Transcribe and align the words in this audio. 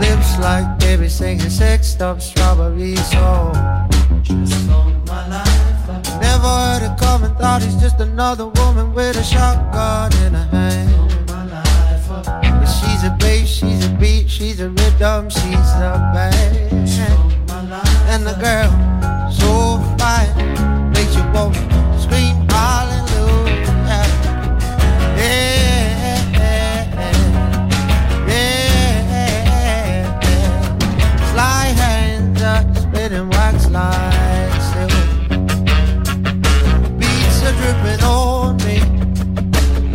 Lips 0.00 0.38
like 0.38 0.78
baby 0.78 1.08
singing 1.08 1.50
sex 1.50 1.88
stuff, 1.88 2.22
strawberry 2.22 2.96
song. 2.96 3.54
Never 6.20 6.50
heard 6.62 6.82
it 6.82 6.98
coming, 6.98 7.34
thought 7.36 7.62
he's 7.62 7.76
just 7.76 8.00
another 8.00 8.46
woman 8.46 8.94
with 8.94 9.16
a 9.16 9.24
shotgun 9.24 10.12
in 10.24 10.34
her 10.34 10.53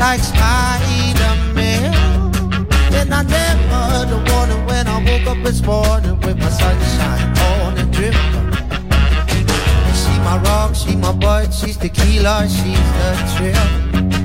like 0.10 0.22
Spider-Man. 0.22 1.94
And 2.94 3.14
I 3.14 3.22
never 3.22 4.06
the 4.10 4.18
warning 4.32 4.66
when 4.66 4.88
I 4.88 4.98
woke 5.08 5.28
up 5.28 5.44
this 5.44 5.62
morning 5.62 6.20
with 6.22 6.38
my 6.40 6.50
sunshine 6.50 7.38
on 7.38 7.78
and 7.78 7.94
dripping. 7.94 8.50
She 10.00 10.14
my 10.28 10.42
rock, 10.46 10.74
she 10.74 10.96
my 10.96 11.12
bud, 11.12 11.54
she's 11.54 11.78
tequila, 11.78 12.48
she's 12.50 12.90
the 12.98 13.10
trip. 13.36 14.19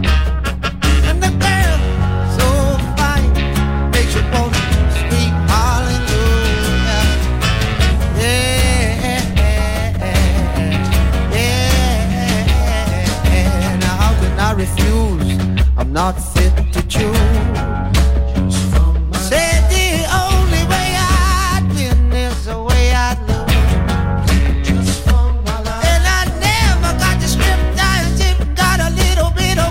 Not 15.94 16.18
fit 16.18 16.52
to 16.72 16.82
choose. 16.88 17.14
Said 19.28 19.62
the 19.70 20.02
only 20.26 20.64
way 20.66 20.88
I'd 20.98 21.64
win 21.76 22.12
is 22.12 22.46
the 22.46 22.60
way 22.60 22.92
I'd 22.92 23.20
lose. 23.28 23.44
And 25.86 26.04
I 26.18 26.24
never 26.42 26.90
got 26.98 27.20
the 27.20 27.28
script, 27.28 27.78
I 27.78 28.10
just 28.18 28.42
got 28.56 28.80
a 28.80 28.90
little 28.90 29.30
bit 29.38 29.56
of 29.56 29.70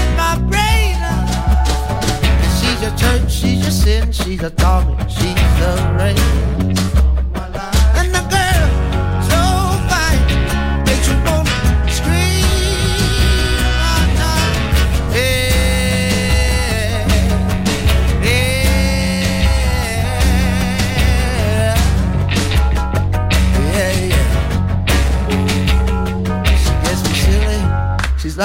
in 0.00 0.08
my 0.16 0.34
brain. 0.48 0.96
She's 2.56 2.80
church, 2.98 3.30
she's 3.30 3.82
sin, 3.82 4.10
she's 4.10 4.42
a 4.42 4.48
dog, 4.48 4.87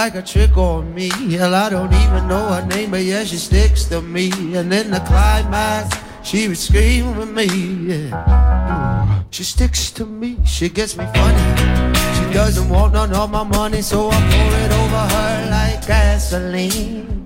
like 0.04 0.16
a 0.16 0.22
trick 0.22 0.58
on 0.58 0.94
me. 0.94 1.08
Hell, 1.32 1.56
I 1.56 1.70
don't 1.70 1.94
even 1.94 2.28
know 2.28 2.46
her 2.52 2.66
name, 2.66 2.92
but 2.92 3.04
yeah, 3.04 3.24
she 3.24 3.38
sticks 3.38 3.86
to 3.86 4.02
me. 4.02 4.32
And 4.54 4.74
in 4.74 4.92
the 4.92 5.00
climax, 5.08 5.96
she 6.24 6.50
would 6.50 6.58
scream 6.58 7.16
with 7.16 7.30
me. 7.30 7.48
Yeah. 7.88 9.24
She 9.32 9.46
sticks 9.46 9.92
to 9.92 10.06
me. 10.06 10.40
She 10.46 10.68
gets 10.68 10.98
me 10.98 11.06
funny. 11.16 11.48
She 12.18 12.34
doesn't 12.34 12.68
want 12.68 12.92
none 12.92 13.14
of 13.14 13.32
my 13.32 13.44
money, 13.44 13.82
so 13.82 14.10
I 14.12 14.20
pour 14.32 14.54
it 14.66 14.72
over 14.82 15.04
her 15.16 15.50
like 15.50 15.88
gasoline. 15.88 17.26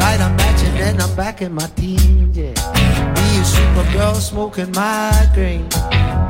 Light 0.00 0.20
a 0.26 0.30
match 0.38 0.62
and 0.68 0.76
then 0.80 1.00
I'm 1.02 1.14
back 1.16 1.42
in 1.42 1.52
my 1.52 1.66
teens. 1.76 2.34
Yeah. 2.34 2.56
Me 3.16 3.26
a 3.40 3.44
supergirl 3.54 4.14
smoking 4.14 4.72
my 4.72 5.12
migraine. 5.12 5.68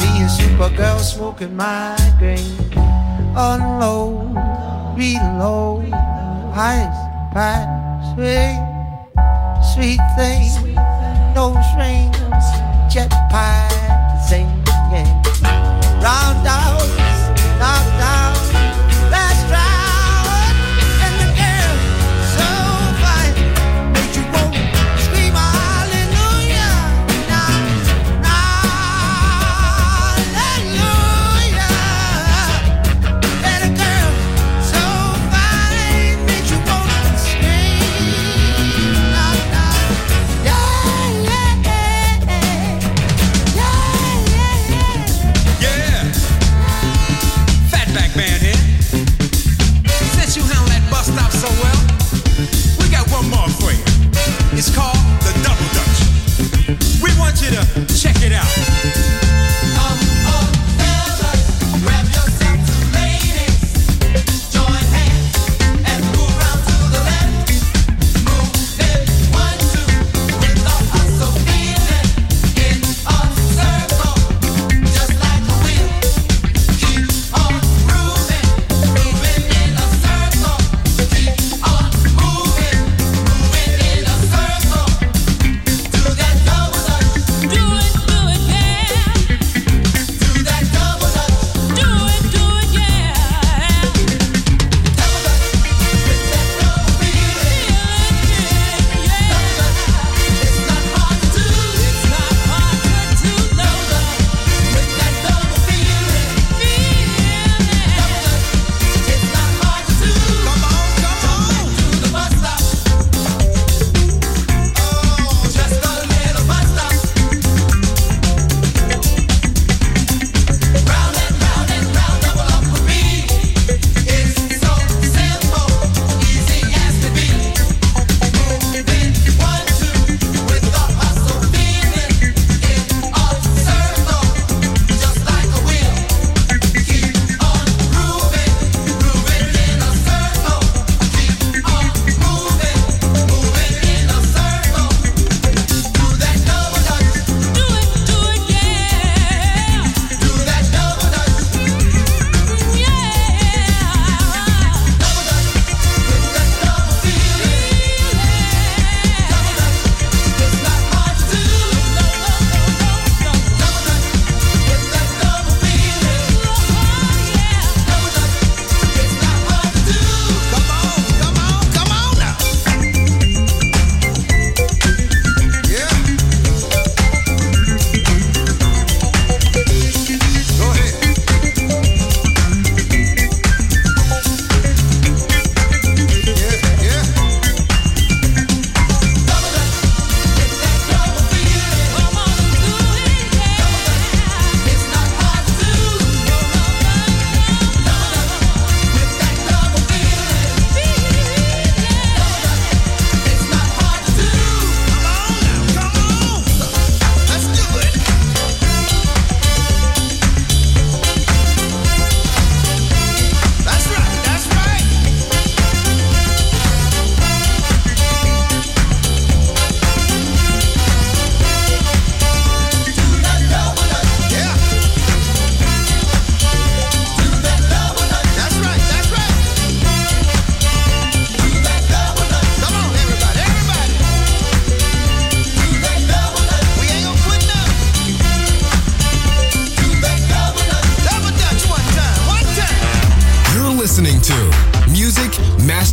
Me 0.01 0.11
a 0.25 0.29
supergirl 0.39 0.99
smoking 0.99 1.55
my 1.55 1.95
migraine. 1.97 2.77
Unload, 3.39 4.35
reload, 4.97 5.93
ice, 6.55 7.01
pack, 7.33 7.69
sweet, 8.15 8.57
sweet 9.75 10.01
thing, 10.17 10.75
no 11.35 11.53
strings, 11.71 12.17
jetpack, 12.89 13.69
singing, 13.77 14.06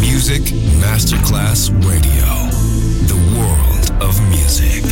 Music 0.00 0.42
Masterclass 0.80 1.68
Radio. 1.84 2.26
The 3.06 3.18
world 3.36 4.02
of 4.02 4.16
music. 4.30 4.82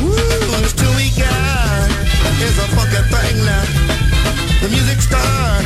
Woo, 0.00 0.14
to 0.80 0.88
we 0.96 1.12
got 1.20 1.90
is 2.40 2.58
a 2.58 2.66
fucking 2.72 3.06
thing 3.12 3.36
now. 3.44 3.64
The 4.62 4.68
music 4.68 5.00
start, 5.00 5.64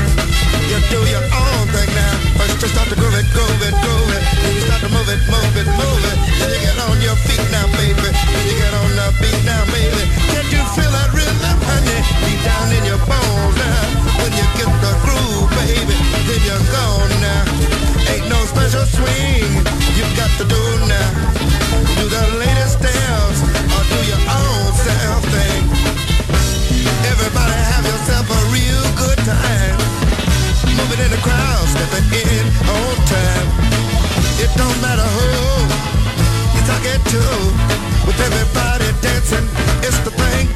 you 0.66 0.78
do 0.90 1.00
your 1.06 1.22
own 1.22 1.66
thing 1.70 1.90
now. 1.94 2.14
First 2.37 2.62
you 2.62 2.68
start 2.68 2.88
to 2.88 2.96
groove 2.96 3.14
it, 3.14 3.26
groove 3.30 3.62
it, 3.62 3.74
groove 3.82 4.11
it. 4.11 4.22
Then 4.42 4.54
you 4.54 4.61
start 4.62 4.82
to 4.82 4.88
move 4.90 5.09
it, 5.09 5.20
move 5.30 5.54
it, 5.56 5.68
move 5.70 6.02
it. 6.11 6.18
Then 6.38 6.50
you 6.50 6.61
get 6.66 6.78
on 6.82 7.00
your 7.00 7.16
feet 7.26 7.46
now, 7.50 7.66
baby. 7.78 8.11
Then 8.11 8.44
you 8.48 8.56
get 8.59 8.74
on 8.74 8.86
beat 9.20 9.40
down, 9.44 9.66
baby. 9.72 10.05
Can't 10.33 10.50
you 10.52 10.62
feel 10.74 10.90
that 10.92 11.11
rhythm, 11.12 11.59
honey? 11.68 12.00
Down 12.46 12.70
in 12.70 12.85
your 12.87 13.00
bones 13.11 13.57
now. 13.59 13.83
When 14.22 14.31
you 14.31 14.46
get 14.55 14.70
the 14.79 14.92
groove, 15.02 15.50
baby, 15.59 15.98
then 16.31 16.40
you're 16.46 16.66
gone 16.70 17.11
now. 17.18 17.42
Ain't 18.07 18.29
no 18.31 18.38
special 18.46 18.87
swing 18.87 19.50
You 19.98 20.05
got 20.14 20.31
to 20.38 20.44
do 20.46 20.62
now. 20.87 21.11
Do 21.98 22.05
the 22.07 22.24
latest 22.38 22.79
dance 22.79 23.40
or 23.74 23.83
do 23.90 23.98
your 24.07 24.22
own 24.31 24.66
self 24.79 25.22
thing. 25.35 25.62
Everybody 27.11 27.59
have 27.72 27.85
yourself 27.90 28.26
a 28.31 28.40
real 28.55 28.87
good 28.94 29.18
time. 29.26 29.76
Moving 30.79 31.02
in 31.02 31.11
the 31.11 31.22
crowd, 31.26 31.66
stepping 31.66 32.07
in 32.14 32.44
on 32.70 32.94
time. 33.11 33.48
It 34.38 34.50
don't 34.55 34.79
matter 34.79 35.09
who 35.16 35.26
you're 36.55 36.68
talking 36.70 37.02
to 37.11 37.95
with 38.07 38.21
everybody 38.21 38.87
dancing. 39.03 39.47
It's 39.83 39.99
the 40.05 40.11
thing. 40.11 40.56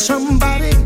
somebody 0.00 0.79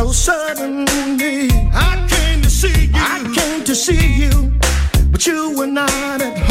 so 0.00 0.12
suddenly. 0.12 1.50
I 1.74 2.06
came 2.08 2.40
to 2.40 2.48
see 2.48 2.86
you. 2.86 2.92
I 2.94 3.18
came 3.34 3.64
to 3.64 3.74
see 3.74 4.24
you, 4.24 4.52
but 5.12 5.26
you 5.26 5.54
were 5.58 5.66
not 5.66 6.22
at 6.22 6.38
home. 6.38 6.49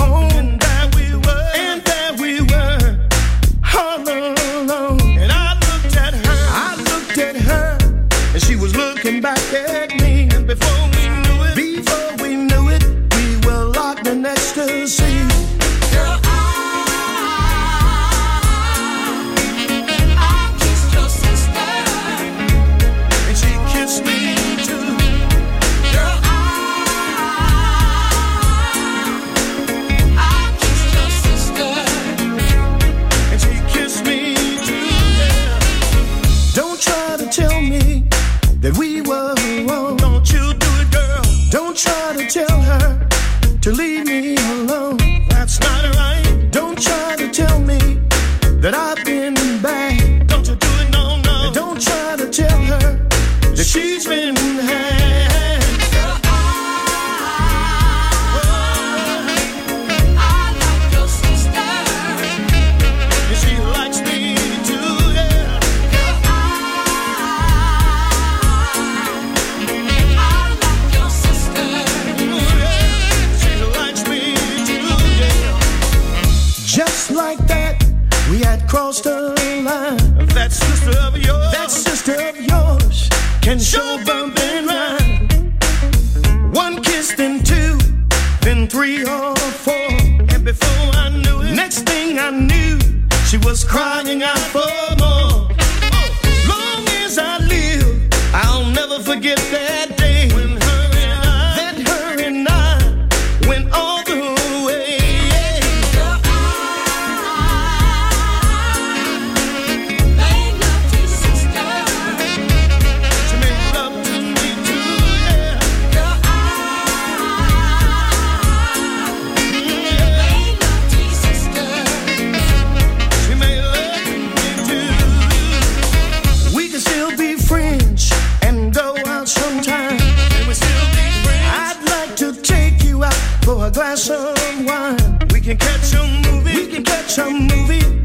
glass 133.90 134.10
of 134.12 134.66
wine. 134.68 135.20
We 135.34 135.42
can 135.42 135.58
catch 135.58 135.94
a 135.96 136.04
movie. 136.30 136.56
We 136.56 136.68
can 136.68 136.84
catch 136.84 137.18
a 137.18 137.26
movie 137.28 137.99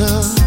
love 0.00 0.39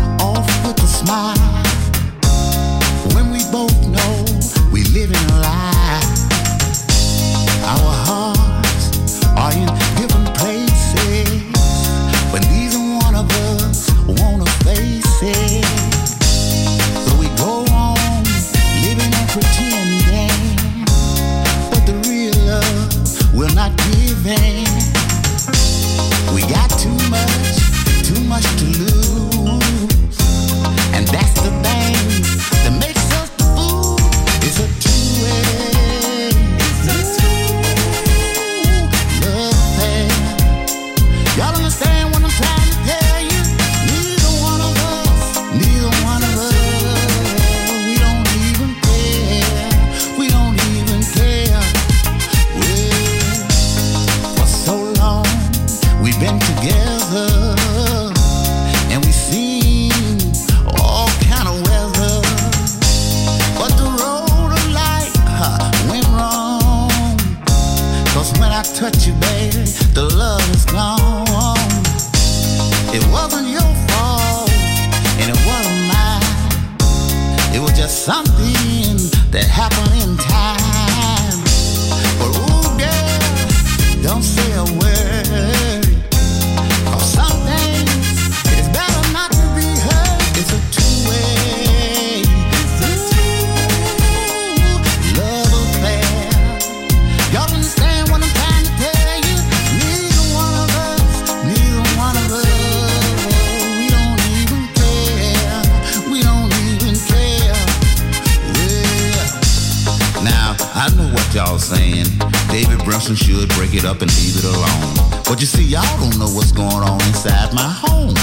saying? 111.63 112.11
David 112.51 112.83
Brunson 112.83 113.15
should 113.15 113.47
break 113.55 113.73
it 113.73 113.85
up 113.85 114.01
and 114.03 114.11
leave 114.19 114.35
it 114.35 114.43
alone. 114.43 115.23
But 115.23 115.39
you 115.39 115.47
see, 115.47 115.63
y'all 115.63 115.87
don't 115.97 116.19
know 116.19 116.27
what's 116.35 116.51
going 116.51 116.83
on 116.83 116.99
inside 117.07 117.53
my 117.55 117.63
home. 117.63 118.15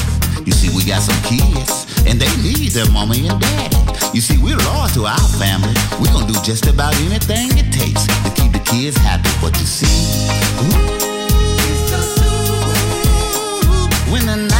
You 0.44 0.52
see, 0.52 0.68
we 0.76 0.84
got 0.84 1.00
some 1.00 1.16
kids, 1.24 1.88
and 2.04 2.20
they 2.20 2.28
need 2.44 2.76
their 2.76 2.88
mommy 2.92 3.28
and 3.28 3.40
daddy. 3.40 3.80
You 4.12 4.20
see, 4.20 4.36
we're 4.36 4.60
loyal 4.60 4.88
to 4.92 5.06
our 5.06 5.28
family. 5.40 5.72
We're 5.98 6.12
gonna 6.12 6.28
do 6.28 6.36
just 6.44 6.66
about 6.66 6.94
anything 7.08 7.48
it 7.56 7.72
takes 7.72 8.04
to 8.04 8.30
keep 8.36 8.52
the 8.52 8.60
kids 8.60 8.96
happy. 8.98 9.32
But 9.40 9.56
you 9.56 9.64
see, 9.64 9.88
ooh, 10.60 11.00
when 14.12 14.26
the 14.28 14.36
night 14.36 14.59